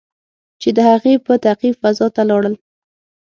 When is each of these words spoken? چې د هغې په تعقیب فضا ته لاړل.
چې 0.61 0.69
د 0.77 0.79
هغې 0.89 1.13
په 1.25 1.33
تعقیب 1.43 1.73
فضا 1.81 2.07
ته 2.15 2.21
لاړل. 2.29 2.55